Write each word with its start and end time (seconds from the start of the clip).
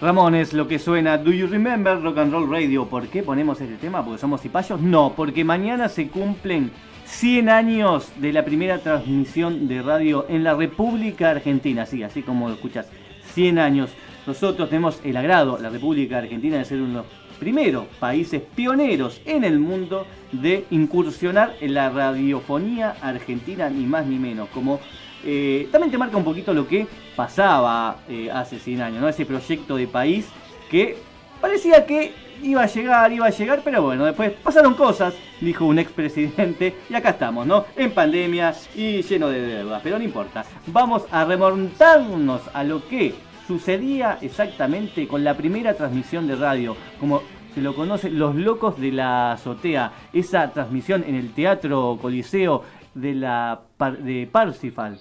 Ramones, 0.00 0.52
lo 0.52 0.68
que 0.68 0.78
suena 0.78 1.18
Do 1.18 1.32
You 1.32 1.48
Remember 1.48 2.00
Rock 2.00 2.18
and 2.18 2.32
Roll 2.32 2.48
Radio. 2.48 2.86
¿Por 2.86 3.08
qué 3.08 3.24
ponemos 3.24 3.60
este 3.60 3.74
tema? 3.78 4.04
¿Porque 4.04 4.20
somos 4.20 4.40
cipayos? 4.40 4.80
No, 4.80 5.12
porque 5.16 5.42
mañana 5.42 5.88
se 5.88 6.06
cumplen 6.06 6.70
100 7.04 7.48
años 7.48 8.12
de 8.14 8.32
la 8.32 8.44
primera 8.44 8.78
transmisión 8.78 9.66
de 9.66 9.82
radio 9.82 10.26
en 10.28 10.44
la 10.44 10.54
República 10.54 11.30
Argentina. 11.30 11.84
Sí, 11.84 12.04
así 12.04 12.22
como 12.22 12.48
lo 12.48 12.54
escuchas, 12.54 12.86
100 13.34 13.58
años. 13.58 13.90
Nosotros 14.24 14.68
tenemos 14.68 15.00
el 15.02 15.16
agrado, 15.16 15.58
la 15.60 15.68
República 15.68 16.18
Argentina, 16.18 16.58
de 16.58 16.64
ser 16.64 16.78
uno 16.78 16.88
de 16.88 16.94
los 16.98 17.06
primeros 17.40 17.86
países 17.98 18.40
pioneros 18.54 19.20
en 19.24 19.42
el 19.42 19.58
mundo 19.58 20.06
de 20.30 20.64
incursionar 20.70 21.56
en 21.60 21.74
la 21.74 21.90
radiofonía 21.90 22.94
argentina, 23.02 23.68
ni 23.68 23.84
más 23.84 24.06
ni 24.06 24.20
menos, 24.20 24.48
como 24.50 24.78
eh, 25.24 25.68
también 25.70 25.90
te 25.90 25.98
marca 25.98 26.16
un 26.16 26.24
poquito 26.24 26.52
lo 26.54 26.66
que 26.66 26.86
pasaba 27.16 27.98
eh, 28.08 28.30
hace 28.30 28.58
100 28.58 28.82
años, 28.82 29.00
¿no? 29.00 29.08
Ese 29.08 29.26
proyecto 29.26 29.76
de 29.76 29.86
país 29.86 30.28
que 30.70 30.96
parecía 31.40 31.86
que 31.86 32.12
iba 32.42 32.62
a 32.62 32.66
llegar, 32.66 33.12
iba 33.12 33.26
a 33.26 33.30
llegar, 33.30 33.62
pero 33.64 33.82
bueno, 33.82 34.04
después 34.04 34.32
pasaron 34.32 34.74
cosas, 34.74 35.14
dijo 35.40 35.64
un 35.64 35.78
expresidente, 35.78 36.74
y 36.88 36.94
acá 36.94 37.10
estamos, 37.10 37.46
¿no? 37.46 37.64
En 37.76 37.90
pandemia 37.92 38.54
y 38.74 39.02
lleno 39.02 39.28
de 39.28 39.40
deudas, 39.40 39.80
pero 39.82 39.98
no 39.98 40.04
importa. 40.04 40.44
Vamos 40.66 41.04
a 41.10 41.24
remontarnos 41.24 42.42
a 42.52 42.64
lo 42.64 42.86
que 42.88 43.14
sucedía 43.46 44.18
exactamente 44.20 45.08
con 45.08 45.24
la 45.24 45.34
primera 45.34 45.74
transmisión 45.74 46.26
de 46.26 46.36
radio, 46.36 46.76
como 47.00 47.22
se 47.54 47.62
lo 47.62 47.74
conoce 47.74 48.10
Los 48.10 48.36
Locos 48.36 48.78
de 48.78 48.92
la 48.92 49.32
Azotea, 49.32 49.92
esa 50.12 50.52
transmisión 50.52 51.02
en 51.06 51.14
el 51.14 51.32
Teatro 51.32 51.98
Coliseo 52.00 52.62
de, 53.00 53.14
la, 53.14 53.60
de 54.00 54.28
Parsifal 54.30 54.98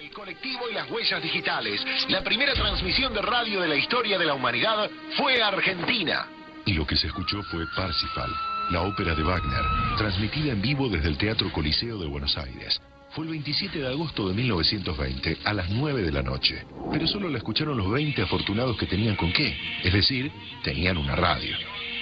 el 0.00 0.10
colectivo 0.10 0.68
y 0.70 0.74
las 0.74 0.90
huellas 0.90 1.22
digitales. 1.22 1.84
La 2.08 2.22
primera 2.22 2.52
transmisión 2.54 3.12
de 3.14 3.22
radio 3.22 3.60
de 3.60 3.68
la 3.68 3.76
historia 3.76 4.18
de 4.18 4.26
la 4.26 4.34
humanidad 4.34 4.90
fue 5.16 5.42
Argentina. 5.42 6.26
Y 6.64 6.74
lo 6.74 6.86
que 6.86 6.96
se 6.96 7.06
escuchó 7.06 7.42
fue 7.44 7.64
Parsifal, 7.74 8.30
la 8.70 8.82
ópera 8.82 9.14
de 9.14 9.22
Wagner, 9.22 9.62
transmitida 9.96 10.52
en 10.52 10.60
vivo 10.60 10.88
desde 10.88 11.08
el 11.08 11.16
Teatro 11.16 11.50
Coliseo 11.52 11.98
de 11.98 12.06
Buenos 12.06 12.36
Aires. 12.36 12.80
Fue 13.10 13.24
el 13.24 13.30
27 13.30 13.78
de 13.78 13.88
agosto 13.88 14.28
de 14.28 14.34
1920 14.34 15.38
a 15.44 15.52
las 15.54 15.70
9 15.70 16.02
de 16.02 16.12
la 16.12 16.22
noche, 16.22 16.66
pero 16.90 17.06
solo 17.06 17.30
la 17.30 17.38
escucharon 17.38 17.78
los 17.78 17.90
20 17.90 18.20
afortunados 18.20 18.76
que 18.76 18.86
tenían 18.86 19.16
con 19.16 19.32
qué, 19.32 19.56
es 19.82 19.92
decir, 19.92 20.30
tenían 20.62 20.98
una 20.98 21.16
radio. 21.16 21.56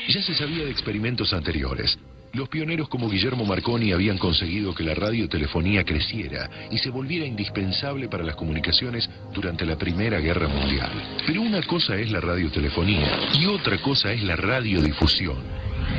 Ya 0.08 0.22
se 0.22 0.34
sabía 0.34 0.64
de 0.64 0.70
experimentos 0.70 1.32
anteriores, 1.32 1.98
los 2.34 2.48
pioneros 2.48 2.88
como 2.88 3.08
Guillermo 3.08 3.44
Marconi 3.44 3.92
habían 3.92 4.18
conseguido 4.18 4.74
que 4.74 4.82
la 4.82 4.94
radiotelefonía 4.94 5.84
creciera 5.84 6.50
y 6.70 6.78
se 6.78 6.90
volviera 6.90 7.24
indispensable 7.24 8.08
para 8.08 8.24
las 8.24 8.36
comunicaciones 8.36 9.08
durante 9.32 9.64
la 9.64 9.76
Primera 9.76 10.18
Guerra 10.18 10.48
Mundial. 10.48 10.90
Pero 11.26 11.42
una 11.42 11.62
cosa 11.62 11.96
es 11.96 12.10
la 12.10 12.20
radiotelefonía 12.20 13.30
y 13.38 13.46
otra 13.46 13.78
cosa 13.78 14.12
es 14.12 14.22
la 14.22 14.36
radiodifusión. 14.36 15.36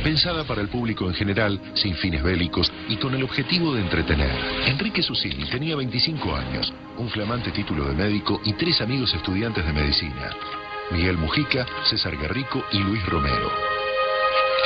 Pensada 0.03 0.43
para 0.43 0.61
el 0.61 0.67
público 0.67 1.07
en 1.07 1.13
general, 1.13 1.59
sin 1.75 1.95
fines 1.95 2.21
bélicos 2.21 2.71
y 2.89 2.97
con 2.97 3.13
el 3.15 3.23
objetivo 3.23 3.73
de 3.73 3.81
entretener. 3.81 4.31
Enrique 4.67 5.01
Susini 5.01 5.45
tenía 5.45 5.75
25 5.75 6.35
años, 6.35 6.73
un 6.97 7.09
flamante 7.09 7.51
título 7.51 7.85
de 7.87 7.95
médico 7.95 8.41
y 8.43 8.53
tres 8.53 8.81
amigos 8.81 9.13
estudiantes 9.13 9.65
de 9.65 9.73
medicina. 9.73 10.31
Miguel 10.91 11.17
Mujica, 11.17 11.65
César 11.83 12.15
Garrico 12.17 12.63
y 12.71 12.79
Luis 12.79 13.03
Romero. 13.05 13.74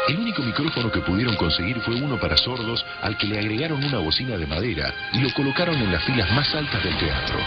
El 0.10 0.18
único 0.18 0.42
micrófono 0.42 0.92
que 0.92 1.02
pudieron 1.02 1.36
conseguir 1.36 1.80
fue 1.82 1.94
uno 1.94 2.20
para 2.20 2.36
sordos 2.36 2.84
al 3.04 3.16
que 3.16 3.28
le 3.28 3.38
agregaron 3.38 3.84
una 3.84 4.00
bocina 4.00 4.38
de 4.38 4.48
madera 4.48 4.92
y 5.14 5.20
lo 5.20 5.32
colocaron 5.36 5.76
en 5.76 5.92
las 5.92 6.04
filas 6.04 6.32
más 6.32 6.52
altas 6.56 6.84
del 6.84 6.98
teatro. 6.98 7.38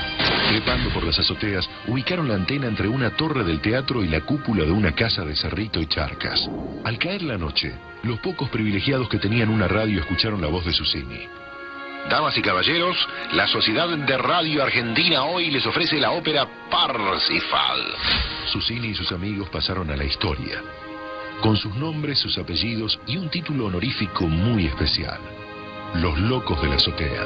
Trepando 0.49 0.91
por 0.91 1.03
las 1.03 1.19
azoteas, 1.19 1.69
ubicaron 1.89 2.29
la 2.29 2.37
antena 2.37 2.69
entre 2.69 2.87
una 2.87 3.11
torre 3.17 3.43
del 3.43 3.61
teatro 3.61 4.05
y 4.05 4.09
la 4.09 4.21
cúpula 4.21 4.65
de 4.65 4.71
una 4.71 4.93
casa 4.93 5.25
de 5.25 5.35
Cerrito 5.35 5.81
y 5.81 5.89
Charcas. 5.89 6.49
Al 6.85 7.01
caer 7.01 7.23
la 7.23 7.37
noche, 7.37 7.75
los 8.05 8.21
pocos 8.21 8.49
privilegiados 8.49 9.09
que 9.09 9.19
tenían 9.19 9.49
una 9.49 9.67
radio 9.67 9.99
escucharon 9.99 10.41
la 10.41 10.47
voz 10.47 10.65
de 10.65 10.73
Susini. 10.73 11.27
Damas 12.09 12.39
y 12.39 12.43
caballeros, 12.43 12.97
la 13.33 13.49
Sociedad 13.49 13.89
de 13.89 14.19
Radio 14.19 14.63
Argentina 14.63 15.25
hoy 15.25 15.51
les 15.51 15.67
ofrece 15.67 15.99
la 15.99 16.13
ópera 16.13 16.47
Parsifal. 16.71 17.81
Susini 18.53 18.91
y 18.91 18.95
sus 18.95 19.11
amigos 19.11 19.49
pasaron 19.49 19.91
a 19.91 19.97
la 19.97 20.05
historia 20.05 20.63
con 21.43 21.57
sus 21.57 21.75
nombres, 21.75 22.21
sus 22.21 22.39
apellidos 22.39 22.99
y 23.07 23.17
un 23.17 23.29
título 23.29 23.67
honorífico 23.67 24.27
muy 24.27 24.67
especial. 24.67 25.19
Los 25.97 26.17
Locos 26.21 26.63
de 26.63 26.69
la 26.69 26.77
Azotea. 26.77 27.25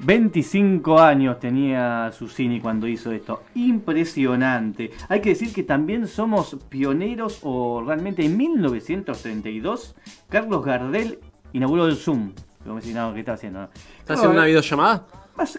25 0.00 1.00
años 1.00 1.38
tenía 1.38 2.10
Susini 2.12 2.60
cuando 2.60 2.88
hizo 2.88 3.12
esto. 3.12 3.44
Impresionante. 3.54 4.90
Hay 5.08 5.20
que 5.20 5.30
decir 5.30 5.54
que 5.54 5.62
también 5.62 6.08
somos 6.08 6.56
pioneros 6.68 7.38
o 7.42 7.82
realmente 7.86 8.24
en 8.24 8.36
1932 8.36 9.94
Carlos 10.28 10.64
Gardel 10.64 11.20
inauguró 11.52 11.86
el 11.86 11.96
Zoom. 11.96 12.32
Como 12.64 12.80
si 12.80 12.92
no, 12.92 13.14
¿qué 13.14 13.20
está 13.20 13.34
haciendo? 13.34 13.70
¿Está 14.00 14.14
haciendo 14.14 14.36
una 14.36 14.46
videollamada? 14.46 15.06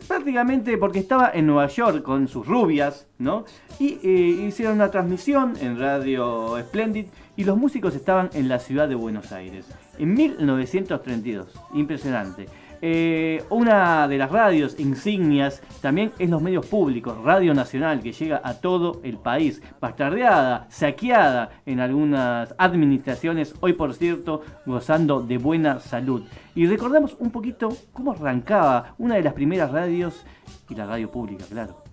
Prácticamente 0.07 0.77
porque 0.77 0.99
estaba 0.99 1.31
en 1.33 1.47
Nueva 1.47 1.67
York 1.67 2.01
con 2.01 2.27
sus 2.27 2.47
rubias, 2.47 3.07
¿no? 3.17 3.45
Y 3.79 3.99
eh, 4.03 4.45
hicieron 4.47 4.75
una 4.75 4.89
transmisión 4.89 5.53
en 5.59 5.79
Radio 5.79 6.57
Splendid 6.61 7.07
y 7.35 7.43
los 7.43 7.57
músicos 7.57 7.95
estaban 7.95 8.29
en 8.33 8.47
la 8.47 8.59
ciudad 8.59 8.87
de 8.87 8.95
Buenos 8.95 9.31
Aires. 9.31 9.65
En 9.97 10.13
1932, 10.13 11.47
impresionante. 11.73 12.47
Eh, 12.81 13.43
una 13.49 14.07
de 14.07 14.17
las 14.17 14.31
radios 14.31 14.79
insignias 14.79 15.61
también 15.81 16.11
es 16.19 16.29
los 16.29 16.41
medios 16.41 16.65
públicos, 16.65 17.17
Radio 17.23 17.53
Nacional, 17.53 18.01
que 18.01 18.11
llega 18.11 18.41
a 18.43 18.55
todo 18.55 19.01
el 19.03 19.17
país, 19.17 19.61
bastardeada, 19.79 20.67
saqueada 20.69 21.49
en 21.65 21.79
algunas 21.79 22.53
administraciones, 22.57 23.53
hoy 23.61 23.73
por 23.73 23.93
cierto 23.93 24.41
gozando 24.65 25.21
de 25.21 25.37
buena 25.37 25.79
salud. 25.79 26.23
Y 26.53 26.67
recordamos 26.67 27.15
un 27.19 27.31
poquito 27.31 27.69
cómo 27.93 28.11
arrancaba 28.11 28.95
una 28.97 29.15
de 29.15 29.23
las 29.23 29.33
primeras 29.33 29.71
radios 29.71 30.25
y 30.69 30.75
la 30.75 30.85
radio 30.85 31.11
pública, 31.11 31.45
claro. 31.49 31.83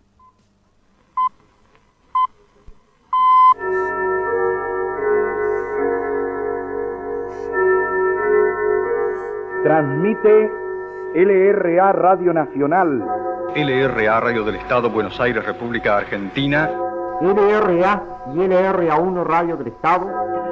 Transmite 9.62 10.61
LRA 11.14 11.92
Radio 11.92 12.32
Nacional. 12.32 13.04
LRA 13.54 14.20
Radio 14.20 14.44
del 14.44 14.54
Estado, 14.56 14.88
Buenos 14.88 15.20
Aires, 15.20 15.44
República 15.44 15.98
Argentina. 15.98 16.70
LRA 17.20 18.02
y 18.32 18.38
LRA1 18.38 19.24
Radio 19.24 19.56
del 19.58 19.66
Estado. 19.68 20.06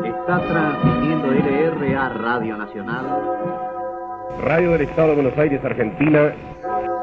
Está 0.05 0.39
transmitiendo 0.39 1.29
LRA 1.29 2.09
Radio 2.11 2.57
Nacional. 2.59 3.07
Radio 4.43 4.73
del 4.73 4.83
Estado, 4.83 5.15
Buenos 5.15 5.37
Aires, 5.39 5.65
Argentina. 5.65 6.33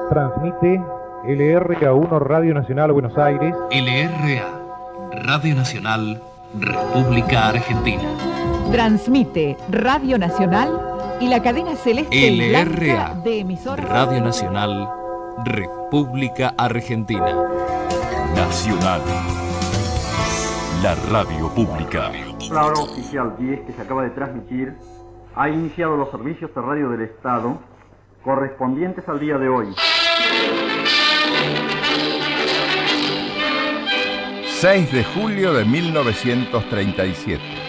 Transmite 0.10 0.80
LRA1 1.26 2.20
Radio 2.20 2.54
Nacional, 2.54 2.92
Buenos 2.92 3.18
Aires. 3.18 3.56
LRA 3.72 5.24
Radio 5.26 5.56
Nacional, 5.56 6.22
República 6.60 7.50
Argentina. 7.50 8.47
Transmite 8.72 9.56
Radio 9.70 10.18
Nacional 10.18 11.18
y 11.22 11.30
la 11.30 11.42
cadena 11.42 11.76
celeste 11.76 12.32
LRA, 12.32 13.22
de 13.24 13.40
emisora 13.40 13.84
Radio 13.84 14.22
Nacional, 14.22 14.90
República 15.46 16.54
Argentina. 16.58 17.34
Nacional. 18.36 19.02
La 20.84 20.96
radio 21.10 21.50
pública. 21.56 22.12
La 22.52 22.66
hora 22.66 22.82
oficial 22.82 23.36
10 23.40 23.62
que 23.62 23.74
se 23.74 23.82
acaba 23.82 24.04
de 24.04 24.10
transmitir 24.10 24.76
ha 25.36 25.50
iniciado 25.50 25.96
los 25.96 26.12
servicios 26.12 26.54
de 26.54 26.62
radio 26.62 26.90
del 26.90 27.04
Estado 27.04 27.58
correspondientes 28.24 29.08
al 29.08 29.20
día 29.20 29.38
de 29.38 29.48
hoy. 29.48 29.68
6 34.60 34.92
de 34.92 35.04
julio 35.06 35.54
de 35.54 35.64
1937. 35.64 37.67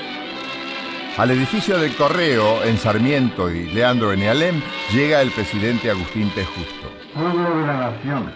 Al 1.18 1.32
edificio 1.32 1.76
del 1.78 1.96
Correo 1.96 2.62
en 2.62 2.78
Sarmiento 2.78 3.50
y 3.50 3.66
Leandro 3.72 4.12
Enealem 4.12 4.62
llega 4.92 5.20
el 5.20 5.32
presidente 5.32 5.90
Agustín 5.90 6.30
T. 6.30 6.44
Justo. 6.44 6.92
Pueblo 7.12 7.58
de 7.58 7.66
la 7.66 7.90
Nación. 7.90 8.30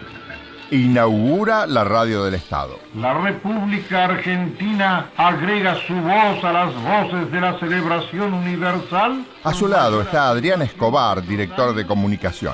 Inaugura 0.69 1.65
la 1.65 1.85
radio 1.85 2.25
del 2.25 2.33
Estado. 2.33 2.77
La 2.95 3.13
República 3.13 4.03
Argentina 4.03 5.11
agrega 5.15 5.75
su 5.75 5.93
voz 5.93 6.43
a 6.43 6.51
las 6.51 6.75
voces 6.75 7.31
de 7.31 7.39
la 7.39 7.57
celebración 7.57 8.33
universal. 8.33 9.25
A 9.45 9.53
su 9.53 9.69
lado 9.69 10.01
está 10.01 10.27
Adrián 10.27 10.61
Escobar, 10.61 11.25
director 11.25 11.73
de 11.73 11.87
comunicación. 11.87 12.53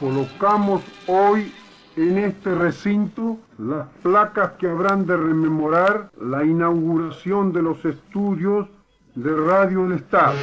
Colocamos 0.00 0.82
hoy 1.06 1.54
en 1.96 2.18
este 2.18 2.52
recinto 2.52 3.38
las 3.58 3.86
placas 4.02 4.54
que 4.58 4.68
habrán 4.68 5.06
de 5.06 5.16
rememorar 5.16 6.10
la 6.20 6.44
inauguración 6.44 7.52
de 7.52 7.62
los 7.62 7.84
estudios 7.84 8.66
de 9.14 9.30
Radio 9.34 9.84
del 9.84 9.98
Estado. 9.98 10.36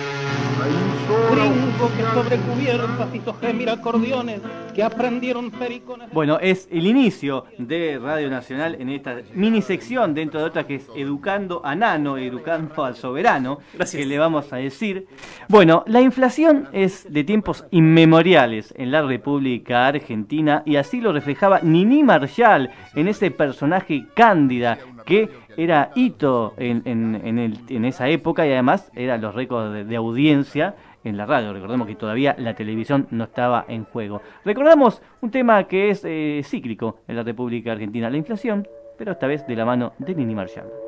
gringo 1.31 1.89
que 1.95 2.03
sobre 2.13 2.37
cubiertas 2.37 3.15
hizo 3.15 3.33
gemir 3.39 3.69
acordeones 3.69 4.41
que 4.75 4.83
aprendieron 4.83 5.51
pericones. 5.51 6.09
Bueno, 6.11 6.37
es 6.39 6.67
el 6.69 6.85
inicio 6.85 7.45
de 7.57 7.97
Radio 7.97 8.29
Nacional 8.29 8.75
en 8.77 8.89
esta 8.89 9.15
mini 9.33 9.61
sección, 9.61 10.13
dentro 10.13 10.41
de 10.41 10.45
otra 10.45 10.67
que 10.67 10.75
es 10.75 10.87
Educando 10.95 11.61
a 11.63 11.75
Nano, 11.75 12.17
Educando 12.17 12.83
al 12.83 12.95
Soberano, 12.95 13.59
que 13.89 14.05
le 14.05 14.19
vamos 14.19 14.51
a 14.51 14.57
decir. 14.57 15.07
Bueno, 15.47 15.83
la 15.87 16.01
inflación 16.01 16.67
es 16.73 17.11
de 17.11 17.23
tiempos 17.23 17.65
inmemoriales 17.71 18.73
en 18.77 18.91
la 18.91 19.01
República 19.01 19.87
Argentina 19.87 20.61
y 20.65 20.75
así 20.75 20.99
lo 20.99 21.13
reflejaba 21.13 21.61
Nini 21.61 22.03
Marshall 22.03 22.69
en 22.95 23.07
ese 23.07 23.31
personaje 23.31 24.05
cándida 24.13 24.77
que 25.05 25.29
era 25.57 25.91
hito 25.95 26.53
en, 26.57 26.81
en, 26.85 27.39
el, 27.39 27.59
en, 27.69 27.85
esa 27.85 28.09
época 28.09 28.45
y 28.45 28.51
además 28.51 28.91
eran 28.95 29.21
los 29.21 29.33
récords 29.35 29.71
de, 29.71 29.85
de, 29.85 29.95
audiencia 29.95 30.75
en 31.03 31.17
la 31.17 31.25
radio. 31.25 31.53
Recordemos 31.53 31.87
que 31.87 31.95
todavía 31.95 32.35
la 32.37 32.55
televisión 32.55 33.07
no 33.11 33.25
estaba 33.25 33.65
en 33.67 33.85
juego. 33.85 34.21
Recordamos 34.65 34.99
un 35.21 35.29
tema 35.29 35.67
que 35.67 35.91
es 35.91 36.01
eh, 36.05 36.41
cíclico 36.43 36.97
en 37.07 37.17
la 37.17 37.21
República 37.21 37.73
Argentina, 37.73 38.09
la 38.09 38.17
inflación, 38.17 38.67
pero 38.97 39.11
esta 39.11 39.27
vez 39.27 39.45
de 39.45 39.55
la 39.55 39.63
mano 39.63 39.93
de 39.99 40.15
Nini 40.15 40.33
Marshall. 40.33 40.84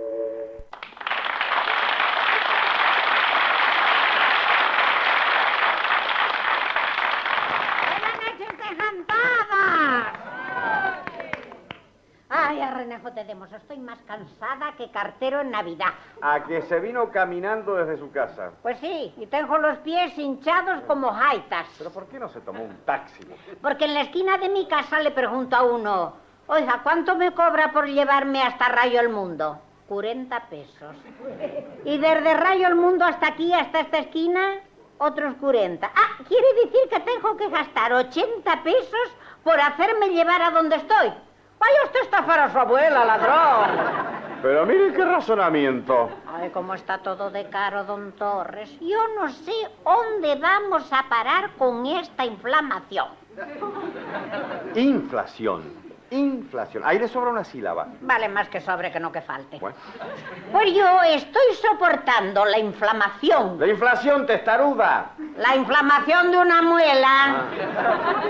Ay, 12.47 12.61
Renejo 12.73 13.11
Tedemos, 13.11 13.51
estoy 13.51 13.77
más 13.77 13.99
cansada 14.03 14.71
que 14.77 14.89
cartero 14.89 15.41
en 15.41 15.51
Navidad. 15.51 15.89
A 16.21 16.45
que 16.45 16.61
se 16.61 16.79
vino 16.79 17.11
caminando 17.11 17.75
desde 17.75 17.97
su 17.97 18.09
casa. 18.09 18.51
Pues 18.61 18.79
sí, 18.79 19.13
y 19.17 19.25
tengo 19.25 19.57
los 19.57 19.79
pies 19.79 20.17
hinchados 20.17 20.81
como 20.83 21.11
jaitas. 21.11 21.67
¿Pero 21.77 21.89
por 21.89 22.07
qué 22.07 22.17
no 22.17 22.29
se 22.29 22.39
tomó 22.39 22.63
un 22.63 22.77
taxi? 22.85 23.27
Porque 23.61 23.83
en 23.83 23.93
la 23.93 24.01
esquina 24.01 24.37
de 24.37 24.47
mi 24.47 24.65
casa 24.65 25.01
le 25.01 25.11
pregunto 25.11 25.57
a 25.57 25.63
uno, 25.63 26.13
oiga, 26.47 26.79
¿cuánto 26.83 27.15
me 27.17 27.33
cobra 27.33 27.73
por 27.73 27.85
llevarme 27.85 28.41
hasta 28.41 28.69
Rayo 28.69 29.01
el 29.01 29.09
Mundo? 29.09 29.59
40 29.89 30.39
pesos. 30.49 30.95
Y 31.83 31.97
desde 31.97 32.33
Rayo 32.33 32.67
el 32.67 32.75
Mundo 32.75 33.03
hasta 33.03 33.27
aquí, 33.27 33.51
hasta 33.51 33.81
esta 33.81 33.97
esquina, 33.97 34.61
otros 34.99 35.35
40. 35.41 35.85
Ah, 35.85 36.23
quiere 36.25 36.47
decir 36.63 36.89
que 36.89 36.99
tengo 37.01 37.35
que 37.35 37.49
gastar 37.49 37.91
80 37.91 38.63
pesos 38.63 39.15
por 39.43 39.59
hacerme 39.59 40.11
llevar 40.11 40.41
a 40.41 40.51
donde 40.51 40.77
estoy. 40.77 41.11
Vaya 41.59 41.83
usted 41.85 41.99
a 41.99 42.03
estafar 42.03 42.39
a 42.39 42.51
su 42.51 42.59
abuela, 42.59 43.05
ladrón. 43.05 44.17
Pero 44.41 44.65
mire 44.65 44.93
qué 44.93 45.03
razonamiento. 45.03 46.09
Ay, 46.27 46.51
cómo 46.51 46.75
está 46.75 46.99
todo 46.99 47.31
de 47.31 47.49
caro, 47.49 47.83
don 47.83 48.11
Torres. 48.11 48.69
Yo 48.79 48.99
no 49.19 49.29
sé 49.29 49.51
dónde 49.83 50.35
vamos 50.35 50.91
a 50.91 51.09
parar 51.09 51.51
con 51.57 51.85
esta 51.85 52.25
inflamación. 52.25 53.07
Inflación. 54.75 55.86
Inflación. 56.09 56.83
Ahí 56.85 56.99
le 56.99 57.07
sobra 57.09 57.31
una 57.31 57.43
sílaba. 57.43 57.87
Vale 58.01 58.29
más 58.29 58.47
que 58.47 58.61
sobre 58.61 58.91
que 58.91 58.99
no 58.99 59.11
que 59.11 59.21
falte. 59.21 59.59
Bueno. 59.59 59.75
Pues 60.53 60.73
yo 60.73 61.03
estoy 61.03 61.53
soportando 61.61 62.45
la 62.45 62.59
inflamación. 62.59 63.59
La 63.59 63.67
inflación 63.67 64.25
testaruda. 64.25 65.11
La 65.37 65.55
inflamación 65.55 66.31
de 66.31 66.37
una 66.37 66.61
muela 66.61 67.09
ah. 67.09 67.43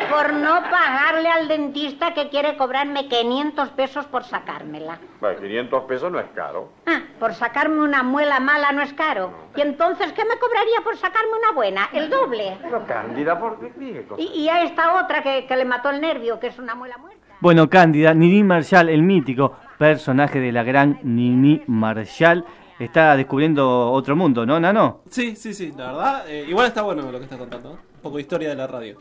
por 0.09 0.33
no 0.33 0.63
pagarle 0.63 1.29
al 1.29 1.47
dentista 1.47 2.15
que 2.15 2.29
quiere 2.29 2.57
cobrarme 2.57 3.07
500 3.07 3.69
pesos 3.69 4.06
por 4.07 4.24
sacármela. 4.24 4.97
Bueno, 5.19 5.39
500 5.39 5.83
pesos 5.83 6.12
no 6.12 6.19
es 6.19 6.29
caro. 6.33 6.69
Ah, 6.88 7.01
por 7.19 7.35
sacarme 7.35 7.81
una 7.81 8.01
muela 8.01 8.39
mala 8.39 8.71
no 8.71 8.81
es 8.81 8.94
caro. 8.94 9.31
¿Y 9.56 9.62
entonces 9.62 10.13
qué 10.13 10.25
me 10.25 10.38
cobraría 10.39 10.81
por 10.83 10.97
sacarme 10.97 11.33
una 11.38 11.51
buena? 11.51 11.89
El 11.94 12.09
doble. 12.09 12.57
Pero 12.62 12.85
Cándida, 12.88 13.39
¿por 13.39 13.59
qué? 13.59 13.71
Y, 14.18 14.41
y 14.41 14.50
a 14.50 14.63
esta 14.63 14.95
otra 15.03 15.21
que, 15.21 15.45
que 15.45 15.56
le 15.56 15.65
mató 15.65 15.91
el 15.91 16.01
nervio, 16.01 16.39
que 16.39 16.47
es 16.47 16.57
una 16.57 16.74
muela 16.74 16.97
muerta. 16.97 17.26
Bueno, 17.39 17.69
Cándida, 17.69 18.16
Nini 18.16 18.44
Marshall, 18.44 18.89
el 18.89 19.04
mítico 19.04 19.54
personaje 19.78 20.39
de 20.39 20.51
la 20.51 20.63
gran 20.63 21.00
Nini 21.04 21.62
Marshall, 21.68 22.44
está 22.80 23.16
descubriendo 23.16 23.92
otro 23.92 24.16
mundo, 24.16 24.44
¿no, 24.44 24.60
Nano? 24.60 25.01
Sí, 25.10 25.36
sí, 25.36 25.54
sí, 25.54 25.72
la 25.78 25.92
verdad. 25.92 26.30
Eh, 26.30 26.45
igual 26.50 26.68
está 26.68 26.81
bueno 26.81 27.12
lo 27.12 27.18
que 27.19 27.25
está 27.25 27.38
contando. 27.38 27.69
¿no? 27.69 27.75
Un 27.75 28.01
poco 28.01 28.16
de 28.16 28.22
historia 28.24 28.50
de 28.50 28.56
la 28.56 28.66
radio. 28.66 28.98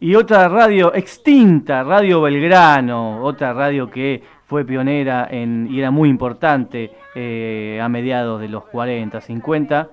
Y 0.00 0.14
otra 0.14 0.48
radio 0.48 0.94
extinta, 0.94 1.82
Radio 1.82 2.20
Belgrano, 2.20 3.24
otra 3.24 3.54
radio 3.54 3.90
que 3.90 4.22
fue 4.44 4.66
pionera 4.66 5.26
en, 5.30 5.66
y 5.70 5.78
era 5.78 5.90
muy 5.90 6.10
importante 6.10 6.92
eh, 7.14 7.80
a 7.82 7.88
mediados 7.88 8.38
de 8.40 8.48
los 8.48 8.64
40, 8.66 9.18
50. 9.20 9.90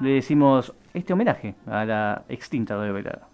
Le 0.00 0.10
decimos 0.10 0.74
este 0.92 1.12
homenaje 1.12 1.54
a 1.66 1.84
la 1.84 2.22
extinta 2.28 2.76
Radio 2.76 2.92
Belgrano. 2.92 3.30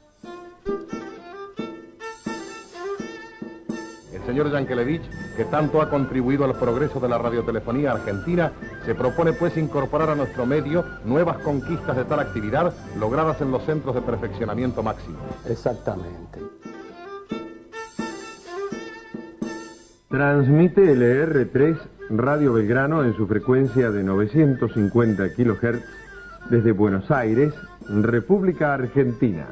Señor 4.26 4.50
Yankelevich, 4.50 5.02
que 5.36 5.44
tanto 5.44 5.80
ha 5.80 5.88
contribuido 5.88 6.44
al 6.44 6.58
progreso 6.58 7.00
de 7.00 7.08
la 7.08 7.16
radiotelefonía 7.16 7.92
argentina, 7.92 8.52
se 8.84 8.94
propone 8.94 9.32
pues 9.32 9.56
incorporar 9.56 10.10
a 10.10 10.14
nuestro 10.14 10.44
medio 10.44 10.84
nuevas 11.04 11.38
conquistas 11.38 11.96
de 11.96 12.04
tal 12.04 12.20
actividad 12.20 12.74
logradas 12.98 13.40
en 13.40 13.50
los 13.50 13.64
centros 13.64 13.94
de 13.94 14.02
perfeccionamiento 14.02 14.82
máximo. 14.82 15.18
Exactamente. 15.48 16.40
Transmite 20.08 20.94
LR3 20.94 21.78
Radio 22.10 22.52
Belgrano 22.52 23.04
en 23.04 23.16
su 23.16 23.26
frecuencia 23.26 23.90
de 23.90 24.04
950 24.04 25.34
kHz 25.34 25.82
desde 26.50 26.72
Buenos 26.72 27.10
Aires, 27.10 27.54
República 27.88 28.74
Argentina. 28.74 29.46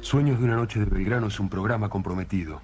Sueños 0.00 0.38
de 0.38 0.44
una 0.44 0.56
noche 0.56 0.80
de 0.80 0.86
Belgrano 0.86 1.28
es 1.28 1.40
un 1.40 1.48
programa 1.48 1.88
comprometido 1.88 2.60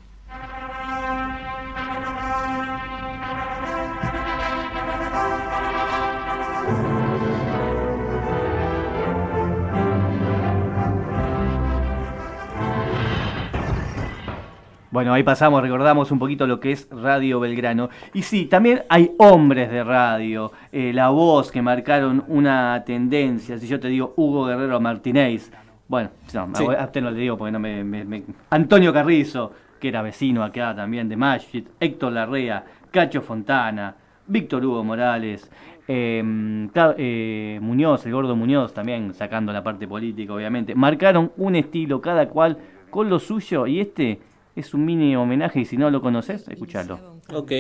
Bueno, 14.99 15.13
ahí 15.13 15.23
pasamos, 15.23 15.63
recordamos 15.63 16.11
un 16.11 16.19
poquito 16.19 16.45
lo 16.45 16.59
que 16.59 16.73
es 16.73 16.89
Radio 16.91 17.39
Belgrano. 17.39 17.89
Y 18.15 18.23
sí, 18.23 18.47
también 18.47 18.83
hay 18.89 19.13
hombres 19.19 19.71
de 19.71 19.85
radio, 19.85 20.51
eh, 20.73 20.91
la 20.93 21.11
voz 21.11 21.53
que 21.53 21.63
marcaron 21.63 22.25
una 22.27 22.83
tendencia. 22.85 23.57
Si 23.59 23.69
yo 23.69 23.79
te 23.79 23.87
digo 23.87 24.15
Hugo 24.17 24.47
Guerrero 24.47 24.81
Martínez, 24.81 25.53
bueno, 25.87 26.11
no, 26.35 26.73
a 26.73 26.85
usted 26.85 27.01
no 27.01 27.13
le 27.13 27.21
digo 27.21 27.39
porque 27.39 27.53
no 27.53 27.61
me, 27.61 28.25
Antonio 28.51 28.93
Carrizo, 28.93 29.53
que 29.79 29.87
era 29.87 30.03
vecino 30.03 30.43
acá 30.43 30.75
también 30.75 31.09
de 31.09 31.15
Mashit, 31.15 31.69
Héctor 31.79 32.15
Larrea, 32.15 32.65
Cacho 32.91 33.23
Fontana, 33.23 33.95
Víctor 34.27 34.67
Hugo 34.67 34.83
Morales, 34.83 35.49
em, 35.87 36.69
eh, 36.75 37.61
Muñoz, 37.63 38.05
el 38.05 38.13
gordo 38.13 38.35
Muñoz 38.35 38.75
también, 38.75 39.15
sacando 39.15 39.53
la 39.53 39.63
parte 39.63 39.87
política 39.87 40.33
obviamente, 40.35 40.75
marcaron 40.75 41.31
un 41.37 41.55
estilo 41.55 42.01
cada 42.01 42.29
cual 42.29 42.59
con 42.91 43.09
lo 43.09 43.21
suyo 43.21 43.69
y 43.69 43.81
este 43.81 44.19
es 44.59 44.75
un 44.75 44.85
mini 44.85 45.17
homenaje 45.17 45.61
y 45.61 45.65
si 45.65 45.77
no 45.77 45.91
lo 45.91 46.01
conoces, 46.01 46.47
escúchalo. 46.49 47.21
Ok. 47.33 47.53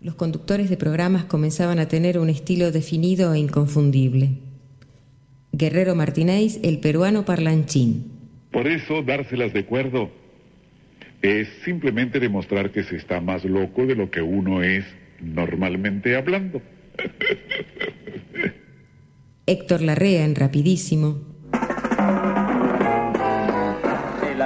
Los 0.00 0.14
conductores 0.14 0.70
de 0.70 0.76
programas 0.76 1.24
comenzaban 1.24 1.80
a 1.80 1.88
tener 1.88 2.18
un 2.18 2.30
estilo 2.30 2.70
definido 2.70 3.34
e 3.34 3.40
inconfundible. 3.40 4.38
Guerrero 5.52 5.96
Martínez, 5.96 6.60
el 6.62 6.78
peruano 6.78 7.24
parlanchín. 7.24 8.12
Por 8.52 8.68
eso, 8.68 9.02
dárselas 9.02 9.52
de 9.52 9.60
acuerdo 9.60 10.10
es 11.20 11.48
simplemente 11.64 12.20
demostrar 12.20 12.70
que 12.70 12.84
se 12.84 12.96
está 12.96 13.20
más 13.20 13.44
loco 13.44 13.86
de 13.86 13.96
lo 13.96 14.10
que 14.10 14.22
uno 14.22 14.62
es 14.62 14.84
normalmente 15.20 16.16
hablando. 16.16 16.62
Héctor 19.46 19.82
Larrea 19.82 20.24
en 20.24 20.36
Rapidísimo. 20.36 21.27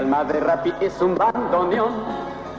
Alma 0.03 0.25
de 0.25 0.41
Rapi 0.41 0.75
es 0.81 1.01
un 1.01 1.15
bandoneón 1.15 1.93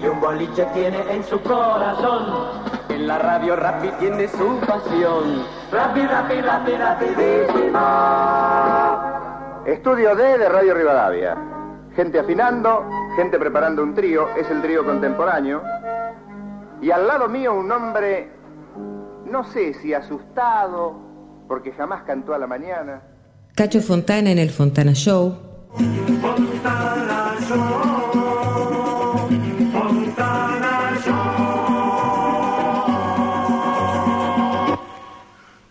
y 0.02 0.08
un 0.08 0.22
boliche 0.22 0.66
tiene 0.74 1.04
en 1.10 1.22
su 1.26 1.42
corazón. 1.42 2.48
En 2.88 3.06
la 3.06 3.20
radio 3.20 3.58
Rapi 3.58 3.90
tiene 4.00 4.30
su 4.30 4.60
pasión. 4.66 5.44
Rapi, 5.70 6.06
Rapi, 6.06 6.40
Rapi, 6.42 6.72
rapidísimo. 6.78 7.80
Estudio 9.66 10.16
D 10.16 10.38
de 10.38 10.48
Radio 10.48 10.74
Rivadavia. 10.74 11.36
Gente 11.98 12.20
afinando, 12.20 12.86
gente 13.18 13.38
preparando 13.38 13.84
un 13.84 13.94
trío, 13.94 14.30
es 14.38 14.50
el 14.50 14.62
trío 14.62 14.86
contemporáneo. 14.86 15.62
Y 16.82 16.92
al 16.92 17.06
lado 17.08 17.28
mío 17.28 17.54
un 17.54 17.70
hombre, 17.70 18.32
no 19.26 19.44
sé 19.44 19.74
si 19.74 19.94
asustado, 19.94 20.96
porque 21.50 21.74
jamás 21.74 22.04
cantó 22.04 22.34
a 22.34 22.38
la 22.38 22.48
mañana. 22.48 23.02
Cacho 23.54 23.82
Fontana 23.82 24.32
en 24.32 24.40
el 24.40 24.50
Fontana 24.50 24.94
Show. 24.94 25.38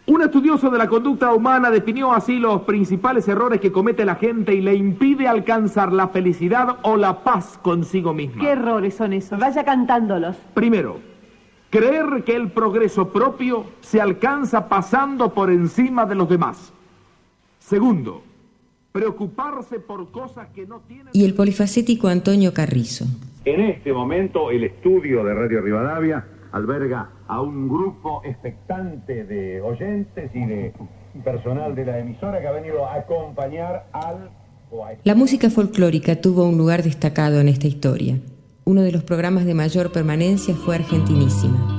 Un 0.07 0.21
estudioso 0.21 0.69
de 0.69 0.76
la 0.76 0.87
conducta 0.87 1.33
humana 1.33 1.71
definió 1.71 2.12
así 2.12 2.38
los 2.38 2.62
principales 2.62 3.26
errores 3.26 3.61
que 3.61 3.73
comete 3.73 4.05
la 4.05 4.17
gente 4.17 4.55
y 4.55 4.61
le 4.61 4.75
impide 4.75 5.26
alcanzar 5.29 5.93
la 5.93 6.09
felicidad 6.09 6.76
o 6.83 6.97
la 6.97 7.25
paz 7.25 7.59
consigo 7.62 8.12
misma. 8.12 8.43
¿Qué 8.43 8.50
errores 8.50 8.95
son 8.95 9.14
esos? 9.14 9.38
Vaya 9.38 9.64
cantándolos. 9.64 10.37
Primero, 10.52 10.99
creer 11.71 12.23
que 12.25 12.37
el 12.37 12.50
progreso 12.50 13.09
propio 13.09 13.64
se 13.81 14.00
alcanza 14.00 14.69
pasando 14.69 15.33
por 15.33 15.50
encima 15.50 16.05
de 16.05 16.17
los 16.17 16.29
demás. 16.29 16.73
Segundo, 17.61 18.23
preocuparse 18.92 19.80
por 19.80 20.11
cosas 20.11 20.49
que 20.54 20.66
no 20.66 20.80
tienen... 20.80 21.08
Y 21.12 21.25
el 21.25 21.34
polifacético 21.34 22.08
Antonio 22.08 22.52
Carrizo. 22.52 23.06
En 23.44 23.61
este 23.61 23.92
momento 23.92 24.50
el 24.50 24.64
estudio 24.64 25.25
de 25.25 25.34
Radio 25.34 25.62
Rivadavia 25.62 26.26
alberga 26.52 27.11
a 27.26 27.40
un 27.40 27.68
grupo 27.68 28.22
expectante 28.25 29.25
de 29.25 29.61
oyentes 29.62 30.30
y 30.34 30.44
de 30.44 30.75
personal 31.25 31.75
de 31.75 31.87
la 31.87 31.99
emisora 31.99 32.40
que 32.40 32.46
ha 32.46 32.52
venido 32.52 32.87
a 32.87 32.96
acompañar 32.96 33.88
al... 33.92 34.30
La 35.04 35.14
música 35.14 35.50
folclórica 35.50 36.20
tuvo 36.22 36.44
un 36.44 36.56
lugar 36.56 36.82
destacado 36.82 37.40
en 37.40 37.49
esta 37.49 37.66
historia. 37.66 38.18
Uno 38.64 38.80
de 38.80 38.92
los 38.92 39.02
programas 39.02 39.44
de 39.44 39.52
mayor 39.52 39.92
permanencia 39.92 40.54
fue 40.54 40.76
Argentinísima. 40.76 41.78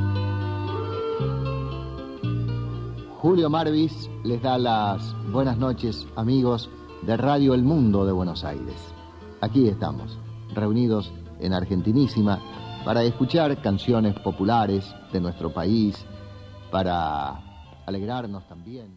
Julio 3.17 3.49
Marvis 3.49 4.09
les 4.23 4.41
da 4.43 4.59
las 4.59 5.15
buenas 5.31 5.57
noches, 5.57 6.05
amigos 6.15 6.69
de 7.05 7.17
Radio 7.17 7.53
El 7.53 7.63
Mundo 7.63 8.05
de 8.05 8.13
Buenos 8.13 8.45
Aires. 8.45 8.93
Aquí 9.41 9.67
estamos, 9.67 10.17
reunidos 10.53 11.11
en 11.39 11.53
Argentinísima 11.53 12.39
para 12.85 13.03
escuchar 13.03 13.61
canciones 13.61 14.17
populares 14.19 14.93
de 15.11 15.19
nuestro 15.19 15.51
país, 15.51 16.05
para 16.71 17.39
alegrarnos 17.85 18.47
también. 18.47 18.87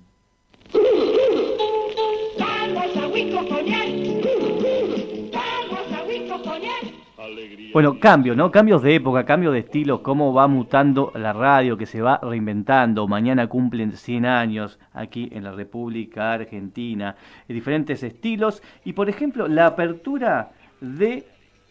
Bueno, 7.73 7.99
cambio, 7.99 8.35
¿no? 8.35 8.51
Cambios 8.51 8.83
de 8.83 8.95
época, 8.95 9.25
cambios 9.25 9.53
de 9.53 9.61
estilo, 9.61 10.03
cómo 10.03 10.33
va 10.33 10.47
mutando 10.49 11.13
la 11.15 11.33
radio, 11.33 11.77
que 11.77 11.87
se 11.87 12.01
va 12.01 12.19
reinventando. 12.23 13.07
Mañana 13.07 13.49
cumplen 13.49 13.93
100 13.93 14.27
años 14.27 14.79
aquí 14.93 15.29
en 15.33 15.45
la 15.45 15.53
República 15.53 16.33
Argentina, 16.33 17.17
diferentes 17.49 18.03
estilos. 18.03 18.63
Y 18.85 18.93
por 18.93 19.09
ejemplo, 19.09 19.49
la 19.49 19.67
apertura 19.67 20.53
de 20.81 21.27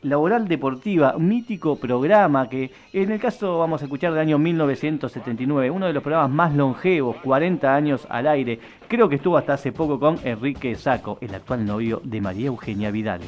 Laboral 0.05 0.47
Deportiva, 0.47 1.15
mítico 1.17 1.77
programa 1.77 2.47
que 2.47 2.69
en 2.93 3.11
el 3.11 3.19
caso 3.19 3.57
vamos 3.57 3.81
a 3.81 3.85
escuchar 3.85 4.11
del 4.11 4.21
año 4.21 4.37
1979, 4.37 5.71
uno 5.71 5.87
de 5.87 5.93
los 5.93 6.03
programas 6.03 6.29
más 6.29 6.53
longevos, 6.53 7.17
40 7.23 7.73
años 7.73 8.05
al 8.09 8.27
aire, 8.27 8.59
creo 8.87 9.09
que 9.09 9.15
estuvo 9.15 9.37
hasta 9.37 9.53
hace 9.53 9.71
poco 9.71 9.99
con 9.99 10.19
Enrique 10.23 10.75
Saco, 10.75 11.17
el 11.21 11.33
actual 11.33 11.65
novio 11.65 12.01
de 12.03 12.21
María 12.21 12.47
Eugenia 12.47 12.91
Vidal. 12.91 13.21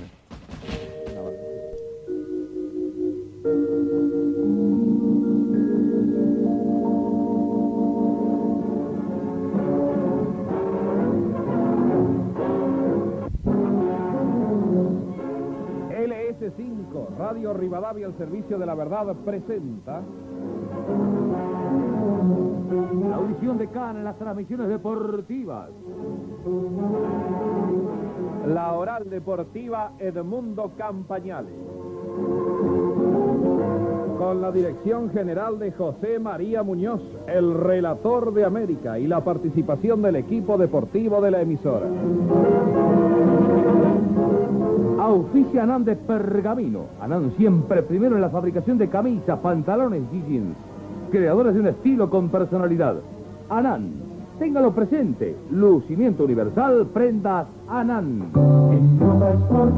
Rivadavia 17.45 18.07
al 18.07 18.17
servicio 18.17 18.57
de 18.57 18.65
la 18.65 18.73
verdad, 18.73 19.15
presenta 19.23 20.01
la 23.09 23.15
audición 23.15 23.57
de 23.59 23.67
Cannes 23.67 23.97
en 23.97 24.03
las 24.03 24.17
transmisiones 24.17 24.67
deportivas. 24.67 25.69
La 28.47 28.73
oral 28.73 29.09
deportiva 29.09 29.93
Edmundo 29.99 30.71
Campañales. 30.77 31.53
Con 34.17 34.41
la 34.41 34.51
dirección 34.51 35.11
general 35.11 35.59
de 35.59 35.71
José 35.71 36.17
María 36.17 36.63
Muñoz, 36.63 37.01
el 37.27 37.53
relator 37.53 38.33
de 38.33 38.45
América, 38.45 38.97
y 38.97 39.05
la 39.05 39.23
participación 39.23 40.01
del 40.01 40.15
equipo 40.15 40.57
deportivo 40.57 41.21
de 41.21 41.31
la 41.31 41.41
emisora. 41.41 41.87
Auspicia 44.99 45.63
Anán 45.63 45.85
de 45.85 45.95
Pergamino. 45.95 46.85
Anán 46.99 47.31
siempre 47.37 47.83
primero 47.83 48.15
en 48.15 48.21
la 48.21 48.29
fabricación 48.29 48.77
de 48.77 48.89
camisas, 48.89 49.39
pantalones 49.39 50.03
y 50.11 50.21
jeans. 50.23 50.55
Creadores 51.11 51.53
de 51.53 51.59
un 51.59 51.67
estilo 51.67 52.09
con 52.09 52.29
personalidad. 52.29 52.95
Anán. 53.49 53.91
Téngalo 54.39 54.71
presente. 54.71 55.35
Lucimiento 55.51 56.23
universal, 56.23 56.87
prendas 56.93 57.47
Anán. 57.67 58.31
En 58.71 58.99
Sport 59.01 59.73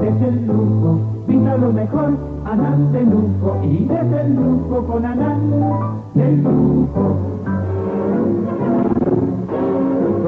es 0.00 0.22
el 0.22 0.46
lujo, 0.46 1.00
pinta 1.26 1.56
lo 1.56 1.72
mejor, 1.72 2.16
Anán 2.44 2.92
de 2.92 3.04
lujo 3.04 3.60
y 3.62 3.84
desde 3.84 4.20
el 4.20 4.34
lujo 4.34 4.86
con 4.86 5.04
Anán 5.04 5.50
de 6.14 6.36
lujo. 6.36 7.16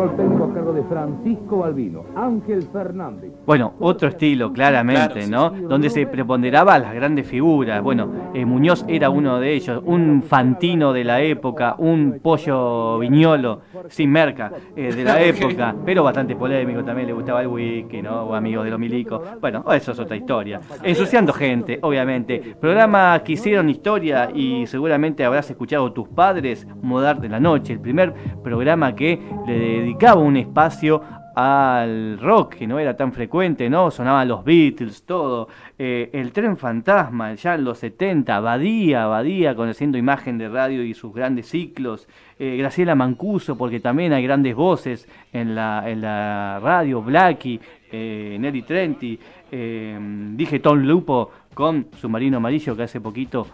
Control 0.00 0.16
técnico 0.16 0.45
a 0.45 0.54
cargo 0.54 0.73
de 0.73 0.83
Francisco 0.85 1.59
Balbino. 1.59 2.04
Ángel 2.16 2.62
Fernández. 2.73 3.33
Bueno, 3.45 3.75
otro 3.80 4.09
estilo, 4.09 4.50
claramente, 4.50 5.26
¿no? 5.26 5.50
Donde 5.50 5.90
se 5.90 6.07
preponderaba 6.07 6.78
las 6.78 6.95
grandes 6.95 7.26
figuras. 7.26 7.83
Bueno, 7.83 8.09
eh, 8.33 8.47
Muñoz 8.47 8.83
era 8.88 9.11
uno 9.11 9.38
de 9.40 9.52
ellos, 9.52 9.83
un 9.85 10.23
fantino 10.23 10.95
de 10.95 11.04
la 11.04 11.21
época, 11.21 11.75
un 11.76 12.19
pollo 12.23 12.99
viñolo, 12.99 13.61
sin 13.88 14.11
merca, 14.11 14.50
eh, 14.75 14.90
de 14.95 15.04
la 15.04 15.21
época, 15.23 15.75
pero 15.85 16.02
bastante 16.02 16.35
polémico, 16.35 16.83
también 16.83 17.09
le 17.09 17.12
gustaba 17.12 17.42
el 17.42 17.49
wiki, 17.49 18.00
¿no? 18.00 18.23
O 18.23 18.35
amigos 18.35 18.64
de 18.64 18.71
los 18.71 18.80
milicos. 18.80 19.21
Bueno, 19.38 19.64
eso 19.71 19.92
es 19.92 19.99
otra 19.99 20.16
historia. 20.16 20.61
Ensuciando 20.83 21.35
gente, 21.35 21.78
obviamente. 21.83 22.54
Programas 22.59 23.21
que 23.21 23.33
hicieron 23.33 23.69
historia 23.69 24.30
y 24.35 24.66
seguramente 24.66 25.26
habrás 25.26 25.50
escuchado 25.50 25.92
tus 25.92 26.09
padres, 26.09 26.66
Modar 26.80 27.21
de 27.21 27.28
la 27.28 27.38
Noche, 27.38 27.75
el 27.75 27.80
primer 27.80 28.14
programa 28.42 28.95
que 28.95 29.21
le 29.47 29.89
dedicaba 29.90 30.20
un 30.20 30.37
espacio 30.37 31.02
al 31.35 32.18
rock, 32.20 32.54
que 32.54 32.66
no 32.68 32.78
era 32.78 32.97
tan 32.97 33.12
frecuente, 33.12 33.68
¿no? 33.68 33.90
Sonaban 33.90 34.28
los 34.28 34.44
Beatles, 34.44 35.04
todo. 35.04 35.49
Eh, 35.78 36.11
el 36.12 36.30
tren 36.30 36.56
fantasma, 36.56 37.35
ya 37.35 37.56
en 37.56 37.64
los 37.64 37.78
70, 37.78 38.38
Badía, 38.38 39.06
Badía, 39.06 39.56
conociendo 39.56 39.99
imagen 39.99 40.38
de 40.38 40.49
radio 40.49 40.85
y 40.85 40.94
sus 40.94 41.12
grandes 41.12 41.49
ciclos. 41.49 42.06
Eh, 42.38 42.56
Graciela 42.56 42.94
Mancuso, 42.94 43.59
porque 43.59 43.80
también 43.80 44.12
hay 44.12 44.23
grandes 44.23 44.54
voces 44.54 45.09
en 45.32 45.56
la, 45.56 45.82
en 45.90 46.02
la 46.02 46.61
radio, 46.62 47.02
Blackie, 47.02 47.61
eh, 47.90 48.37
Nelly 48.38 48.62
Trenti. 48.62 49.18
dije 49.50 50.61
Tom 50.61 50.78
Lupo 50.78 51.30
con 51.54 51.88
Submarino 52.00 52.37
Amarillo, 52.37 52.76
que 52.76 52.85
hace 52.85 53.00
poquito 53.00 53.47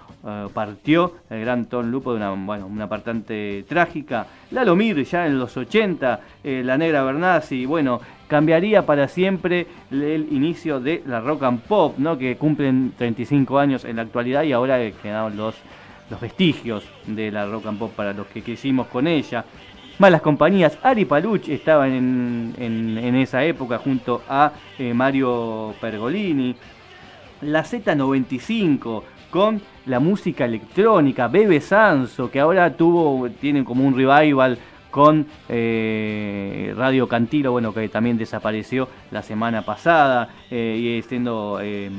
partió, 0.53 1.15
el 1.31 1.41
gran 1.41 1.67
Tom 1.67 1.91
Lupo 1.91 2.11
de 2.13 2.19
una, 2.19 2.31
bueno, 2.33 2.67
una 2.67 2.89
partante 2.89 3.65
trágica. 3.67 4.27
Lalo 4.51 4.77
Mir, 4.77 5.03
ya 5.05 5.27
en 5.27 5.39
los 5.39 5.57
80, 5.57 6.21
La 6.45 6.77
Negra 6.77 7.03
Bernasi, 7.03 7.65
bueno, 7.65 8.01
cambiaría 8.29 8.85
para 8.85 9.09
siempre 9.09 9.67
el 9.91 10.29
inicio 10.31 10.81
de 10.81 11.03
la 11.07 11.21
rock 11.21 11.45
and 11.45 11.61
pop, 11.63 11.99
¿no? 11.99 12.19
que 12.19 12.37
cumplen 12.37 12.93
35 12.97 13.59
años 13.59 13.85
en 13.85 13.97
la 13.97 14.03
actualidad 14.03 14.43
y 14.43 14.53
ahora 14.53 14.79
quedaron 14.91 15.37
los, 15.37 15.55
los 16.11 16.21
vestigios 16.21 16.85
de 17.07 17.31
la 17.31 17.47
rock 17.47 17.67
and 17.67 17.79
pop 17.79 17.93
para 17.95 18.13
los 18.13 18.27
que 18.27 18.43
crecimos 18.43 18.89
con 18.89 19.07
ella. 19.07 19.45
Malas 19.99 20.21
compañías, 20.21 20.77
Ari 20.83 21.07
Paluch 21.07 21.49
estaba 21.49 21.89
en, 21.89 22.55
en, 22.59 22.99
en 22.99 23.15
esa 23.17 23.43
época 23.45 23.79
junto 23.79 24.21
a 24.29 24.53
eh, 24.79 24.93
Mario 24.93 25.75
Pergolini. 25.81 26.55
La 27.41 27.65
Z95 27.65 29.03
con 29.31 29.63
la 29.87 29.99
música 29.99 30.45
electrónica, 30.45 31.29
Bebe 31.29 31.63
Sanso, 31.63 32.31
que 32.31 32.41
ahora 32.41 32.77
tuvo, 32.77 33.31
tiene 33.31 33.65
como 33.65 33.87
un 33.87 33.97
revival 33.97 34.59
con 34.97 35.27
eh, 35.51 36.73
Radio 36.75 37.07
Cantilo, 37.07 37.53
bueno, 37.53 37.75
que 37.75 37.87
también 37.91 38.17
desapareció 38.17 38.89
la 39.11 39.21
semana 39.21 39.61
pasada, 39.61 40.31
eh, 40.51 40.97
y 40.99 41.03
siendo 41.07 41.59
eh, 41.61 41.91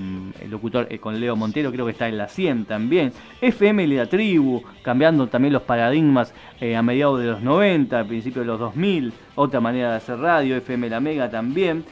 el 0.42 0.50
locutor 0.50 0.88
con 0.98 1.20
Leo 1.20 1.36
Montero, 1.36 1.72
creo 1.72 1.86
que 1.86 1.92
está 1.92 2.08
en 2.08 2.18
la 2.18 2.28
100 2.28 2.66
también. 2.66 3.14
FM 3.40 3.86
la 3.86 4.08
Tribu, 4.08 4.64
cambiando 4.82 5.28
también 5.28 5.54
los 5.54 5.62
paradigmas 5.62 6.34
a 6.76 6.82
mediados 6.82 7.20
de 7.20 7.28
los 7.28 7.42
90, 7.44 8.00
a 8.00 8.04
principios 8.04 8.48
de 8.48 8.52
los 8.52 8.60
2000, 8.60 9.14
otra 9.36 9.60
manera 9.60 9.92
de 9.92 9.98
hacer 9.98 10.18
radio, 10.18 10.56
FM 10.56 10.90
La 10.90 11.00
Mega 11.00 11.30
también. 11.30 11.86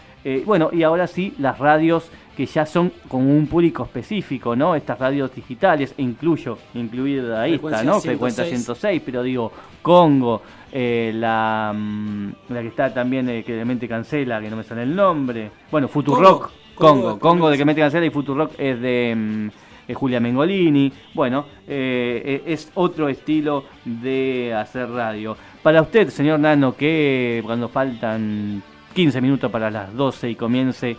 Bueno, 0.46 0.70
y 0.72 0.84
ahora 0.84 1.08
sí, 1.08 1.34
las 1.38 1.60
radios 1.60 2.10
que 2.36 2.46
ya 2.46 2.66
son 2.66 2.92
con 3.08 3.28
un 3.28 3.48
público 3.48 3.84
específico, 3.84 4.56
¿no? 4.56 4.76
Estas 4.76 5.00
radios 5.00 5.34
digitales, 5.34 5.94
incluyo, 5.98 6.58
incluida 6.74 7.48
está, 7.48 7.84
¿no? 7.84 8.02
Frecuencia 8.02 8.44
106, 8.44 9.02
pero 9.06 9.24
digo, 9.24 9.52
Congo, 9.82 10.42
eh, 10.72 11.12
la, 11.14 11.74
mm, 11.76 12.30
la 12.50 12.62
que 12.62 12.68
está 12.68 12.94
también 12.94 13.30
eh, 13.30 13.44
que 13.44 13.54
de 13.54 13.66
mente 13.66 13.88
cancela, 13.88 14.42
que 14.42 14.50
no 14.50 14.58
me 14.58 14.64
sale 14.64 14.84
el 14.84 14.96
nombre. 14.96 15.52
Bueno, 15.72 15.88
Futurock, 15.88 16.52
Congo, 16.76 17.02
Congo, 17.04 17.20
Congo 17.20 17.50
de 17.50 17.58
que 17.58 17.66
mente 17.66 17.82
cancela 17.82 18.06
y 18.06 18.10
Futurock 18.10 18.54
es 18.58 18.82
de, 18.82 19.14
mm, 19.16 19.48
eh, 19.88 19.94
Julia 19.94 20.20
Mengolini. 20.20 20.92
Bueno, 21.14 21.46
eh, 21.68 22.22
eh, 22.26 22.54
es 22.54 22.72
otro 22.76 23.08
estilo 23.10 23.66
de 23.84 24.54
hacer 24.54 24.90
radio. 24.90 25.38
Para 25.62 25.82
usted, 25.82 26.10
señor 26.10 26.40
Nano, 26.40 26.76
que 26.76 27.42
cuando 27.46 27.70
faltan 27.70 28.64
15 28.96 29.20
minutos 29.20 29.52
para 29.52 29.70
las 29.70 29.94
12 29.94 30.30
y 30.30 30.36
comience 30.36 30.96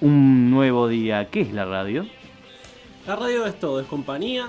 un 0.00 0.50
nuevo 0.50 0.88
día, 0.88 1.28
¿qué 1.30 1.42
es 1.42 1.52
la 1.52 1.66
radio? 1.66 2.06
La 3.06 3.16
radio 3.16 3.44
es 3.44 3.60
todo, 3.60 3.80
es 3.80 3.86
compañía, 3.86 4.48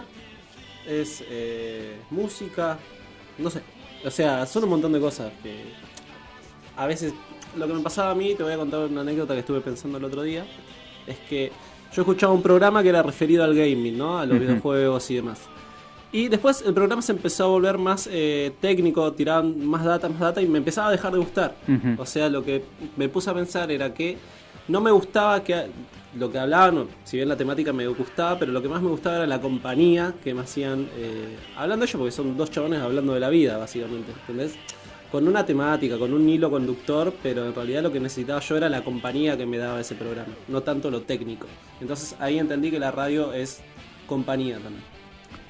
es 0.88 1.22
eh, 1.30 1.98
música, 2.10 2.80
no 3.38 3.50
sé. 3.50 3.62
O 4.06 4.10
sea, 4.10 4.46
son 4.46 4.64
un 4.64 4.70
montón 4.70 4.94
de 4.94 5.02
cosas 5.02 5.30
que 5.44 5.66
a 6.78 6.88
veces 6.88 7.14
lo 7.58 7.68
que 7.68 7.74
me 7.74 7.82
pasaba 7.82 8.12
a 8.12 8.16
mí, 8.16 8.34
te 8.34 8.44
voy 8.44 8.54
a 8.54 8.58
contar 8.58 8.86
una 8.86 9.02
anécdota 9.02 9.34
que 9.34 9.42
estuve 9.42 9.60
pensando 9.60 9.98
el 9.98 10.06
otro 10.06 10.24
día, 10.24 10.46
es 11.06 11.18
que 11.30 11.52
yo 11.94 12.02
escuchaba 12.02 12.32
un 12.32 12.42
programa 12.42 12.82
que 12.82 12.90
era 12.90 13.04
referido 13.04 13.44
al 13.44 13.54
gaming, 13.54 13.98
¿no? 13.98 14.20
A 14.20 14.26
los 14.26 14.40
videojuegos 14.40 15.12
y 15.12 15.16
demás. 15.16 15.50
Y 16.16 16.30
después 16.30 16.64
el 16.66 16.74
programa 16.74 17.02
se 17.02 17.12
empezó 17.12 17.44
a 17.44 17.48
volver 17.48 17.78
más 17.78 18.08
eh, 18.10 18.54
técnico, 18.62 19.12
tiraban 19.12 19.68
más 19.68 19.84
data, 19.84 20.08
más 20.08 20.22
data 20.22 20.42
y 20.42 20.48
me 20.48 20.60
empezaba 20.60 20.88
a 20.88 20.92
dejar 20.92 21.12
de 21.12 21.20
gustar. 21.20 21.56
O 21.98 22.06
sea, 22.06 22.30
lo 22.30 22.42
que 22.42 22.64
me 22.96 23.10
puse 23.10 23.30
a 23.30 23.34
pensar 23.34 23.70
era 23.70 23.94
que 23.94 24.18
no 24.70 24.80
me 24.80 24.92
gustaba 24.92 25.44
que 25.44 25.66
lo 26.18 26.32
que 26.32 26.40
hablaban, 26.40 26.88
si 27.04 27.18
bien 27.18 27.28
la 27.28 27.36
temática 27.36 27.74
me 27.74 27.86
gustaba, 27.88 28.40
pero 28.40 28.54
lo 28.54 28.62
que 28.62 28.70
más 28.70 28.82
me 28.82 28.88
gustaba 28.88 29.18
era 29.18 29.28
la 29.28 29.42
compañía 29.42 30.14
que 30.24 30.34
me 30.34 30.40
hacían 30.40 30.88
eh, 30.96 31.36
hablando 31.58 31.84
ellos, 31.84 31.98
porque 31.98 32.12
son 32.14 32.38
dos 32.38 32.50
chabones 32.50 32.80
hablando 32.80 33.14
de 33.14 33.20
la 33.20 33.28
vida, 33.28 33.58
básicamente, 33.58 34.14
¿entendés? 34.22 34.56
Con 35.12 35.28
una 35.28 35.46
temática, 35.46 35.98
con 35.98 36.14
un 36.14 36.30
hilo 36.30 36.50
conductor, 36.50 37.14
pero 37.22 37.46
en 37.46 37.54
realidad 37.54 37.84
lo 37.84 37.92
que 37.92 38.00
necesitaba 38.00 38.40
yo 38.40 38.56
era 38.56 38.70
la 38.70 38.86
compañía 38.86 39.36
que 39.36 39.46
me 39.46 39.58
daba 39.58 39.82
ese 39.82 39.96
programa, 39.96 40.32
no 40.48 40.64
tanto 40.64 40.90
lo 40.90 41.02
técnico. 41.02 41.48
Entonces 41.82 42.16
ahí 42.22 42.40
entendí 42.40 42.72
que 42.72 42.80
la 42.80 42.92
radio 42.92 43.34
es 43.34 43.60
compañía 44.08 44.60
también. 44.60 44.96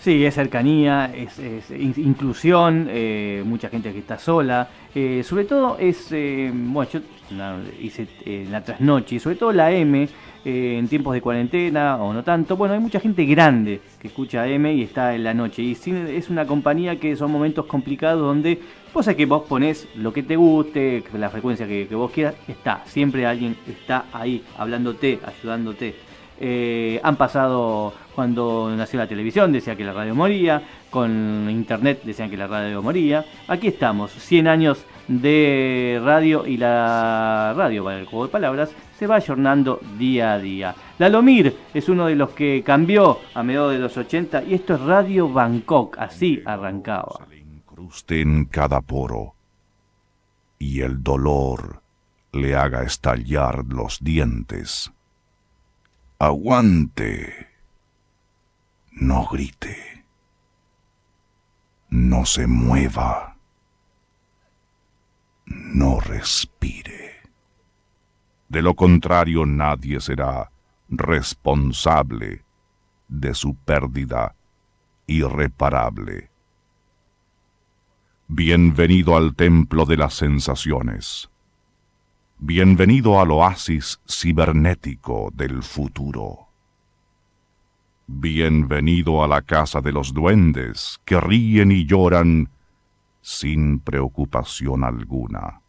Sí, 0.05 0.23
es 0.23 0.35
cercanía, 0.35 1.11
es, 1.15 1.39
es 1.39 1.71
in- 1.71 1.95
inclusión, 1.97 2.85
eh, 2.91 3.41
mucha 3.43 3.69
gente 3.69 3.91
que 3.91 3.97
está 3.97 4.19
sola. 4.19 4.67
eh, 4.93 5.23
sobre 5.23 5.45
todo 5.45 5.77
es, 5.79 6.11
eh, 6.11 6.51
bueno, 6.53 6.87
yo 6.93 6.99
la- 7.35 7.57
hice 7.81 8.07
eh, 8.23 8.45
la 8.51 8.63
trasnoche, 8.63 9.19
sobre 9.19 9.35
todo 9.35 9.51
la 9.51 9.71
M, 9.71 10.07
en 10.45 10.87
tiempos 10.87 11.15
de 11.15 11.21
cuarentena 11.21 11.95
o 11.97 12.13
no 12.13 12.23
tanto. 12.23 12.55
Bueno, 12.55 12.75
hay 12.75 12.79
mucha 12.79 12.99
gente 12.99 13.25
grande 13.25 13.81
que 13.99 14.09
escucha 14.09 14.47
M 14.47 14.71
y 14.71 14.83
está 14.83 15.15
en 15.15 15.23
la 15.23 15.33
noche. 15.33 15.63
Y 15.63 15.71
es 15.71 16.29
una 16.29 16.45
compañía 16.45 16.99
que 16.99 17.15
son 17.15 17.31
momentos 17.31 17.65
complicados 17.65 18.21
donde, 18.21 18.59
cosa 18.93 19.15
que 19.15 19.25
vos 19.25 19.41
ponés 19.49 19.87
lo 19.95 20.13
que 20.13 20.21
te 20.21 20.35
guste, 20.35 21.03
la 21.17 21.31
frecuencia 21.31 21.65
que 21.67 21.87
vos 21.95 22.11
quieras, 22.11 22.35
está. 22.47 22.83
Siempre 22.85 23.25
alguien 23.25 23.55
está 23.67 24.05
ahí 24.13 24.43
hablándote, 24.55 25.17
ayudándote. 25.25 25.95
Eh, 26.39 26.99
han 27.03 27.15
pasado 27.15 27.93
cuando 28.13 28.73
nació 28.75 28.99
la 28.99 29.07
televisión, 29.07 29.51
decía 29.51 29.75
que 29.75 29.83
la 29.83 29.93
radio 29.93 30.15
moría, 30.15 30.61
con 30.89 31.49
internet 31.49 32.01
decían 32.03 32.29
que 32.29 32.37
la 32.37 32.47
radio 32.47 32.81
moría. 32.81 33.25
Aquí 33.47 33.67
estamos, 33.67 34.11
100 34.11 34.47
años 34.47 34.85
de 35.07 36.01
radio 36.03 36.47
y 36.47 36.57
la 36.57 37.53
radio, 37.55 37.83
para 37.83 37.99
el 37.99 38.05
juego 38.05 38.25
de 38.25 38.31
palabras, 38.31 38.71
se 38.97 39.07
va 39.07 39.15
ayornando 39.15 39.79
día 39.97 40.33
a 40.33 40.39
día. 40.39 40.75
Lalomir 40.97 41.55
es 41.73 41.89
uno 41.89 42.07
de 42.07 42.15
los 42.15 42.29
que 42.31 42.63
cambió 42.65 43.19
a 43.33 43.43
mediados 43.43 43.73
de 43.73 43.79
los 43.79 43.97
80 43.97 44.43
y 44.43 44.53
esto 44.53 44.75
es 44.75 44.81
Radio 44.81 45.29
Bangkok, 45.29 45.97
así 45.99 46.41
arrancaba. 46.45 47.27
incruste 47.35 48.21
en 48.21 48.45
cada 48.45 48.81
poro 48.81 49.35
y 50.57 50.81
el 50.81 51.03
dolor 51.03 51.81
le 52.31 52.55
haga 52.55 52.83
estallar 52.83 53.65
los 53.67 53.99
dientes. 54.01 54.91
Aguante. 56.17 57.49
No 58.91 59.27
grite. 59.29 60.05
No 61.89 62.25
se 62.25 62.47
mueva. 62.47 63.35
No 65.45 65.99
respire. 65.99 67.15
De 68.47 68.61
lo 68.61 68.75
contrario, 68.75 69.45
nadie 69.45 69.99
será 69.99 70.51
responsable 70.87 72.45
de 73.09 73.33
su 73.33 73.55
pérdida 73.55 74.35
irreparable. 75.07 76.31
Bienvenido 78.29 79.17
al 79.17 79.35
templo 79.35 79.85
de 79.85 79.97
las 79.97 80.13
sensaciones. 80.13 81.29
Bienvenido 82.37 83.21
al 83.21 83.31
oasis 83.31 84.01
cibernético 84.05 85.31
del 85.33 85.63
futuro. 85.63 86.49
Bienvenido 88.07 89.23
a 89.23 89.27
la 89.29 89.41
casa 89.41 89.79
de 89.79 89.93
los 89.93 90.13
duendes 90.13 90.99
que 91.05 91.19
ríen 91.21 91.71
y 91.71 91.85
lloran 91.85 92.49
sin 93.21 93.79
preocupación 93.79 94.83
alguna. 94.83 95.61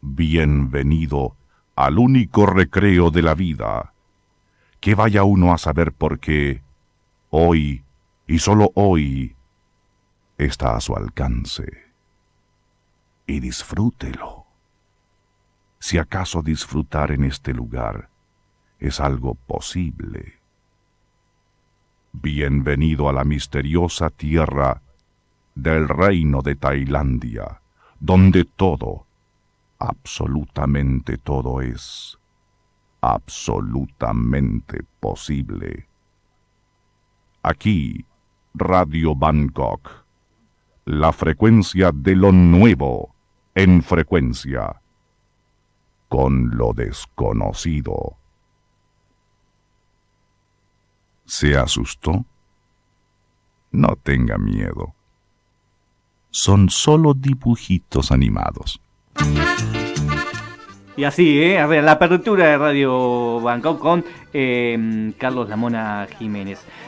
Bienvenido 0.00 1.36
al 1.76 2.00
único 2.00 2.44
recreo 2.44 3.12
de 3.12 3.22
la 3.22 3.36
vida, 3.36 3.94
que 4.80 4.96
vaya 4.96 5.22
uno 5.22 5.54
a 5.54 5.58
saber 5.58 5.92
por 5.92 6.18
qué 6.18 6.62
hoy 7.30 7.84
y 8.26 8.40
solo 8.40 8.72
hoy 8.74 9.36
está 10.36 10.74
a 10.74 10.80
su 10.80 10.96
alcance. 10.96 11.64
Y 13.24 13.38
disfrútelo. 13.38 14.43
Si 15.86 15.98
acaso 15.98 16.40
disfrutar 16.40 17.10
en 17.10 17.24
este 17.24 17.52
lugar 17.52 18.08
es 18.78 19.00
algo 19.00 19.34
posible. 19.34 20.40
Bienvenido 22.10 23.10
a 23.10 23.12
la 23.12 23.22
misteriosa 23.24 24.08
tierra 24.08 24.80
del 25.54 25.86
reino 25.86 26.40
de 26.40 26.56
Tailandia, 26.56 27.60
donde 28.00 28.46
todo, 28.46 29.04
absolutamente 29.78 31.18
todo 31.18 31.60
es 31.60 32.18
absolutamente 33.02 34.84
posible. 35.00 35.86
Aquí, 37.42 38.06
Radio 38.54 39.14
Bangkok, 39.14 39.90
la 40.86 41.12
frecuencia 41.12 41.90
de 41.92 42.16
lo 42.16 42.32
nuevo 42.32 43.14
en 43.54 43.82
frecuencia 43.82 44.80
con 46.08 46.56
lo 46.56 46.72
desconocido. 46.72 48.16
¿Se 51.24 51.56
asustó? 51.56 52.24
No 53.72 53.96
tenga 54.02 54.38
miedo. 54.38 54.94
Son 56.30 56.68
solo 56.68 57.14
dibujitos 57.14 58.12
animados. 58.12 58.80
Y 60.96 61.04
así, 61.04 61.42
¿eh? 61.42 61.58
A 61.58 61.66
ver, 61.66 61.82
la 61.82 61.92
apertura 61.92 62.46
de 62.46 62.58
Radio 62.58 63.40
Bangkok 63.40 63.80
con 63.80 64.04
eh, 64.32 65.12
Carlos 65.18 65.48
Lamona 65.48 66.06
Jiménez. 66.18 66.64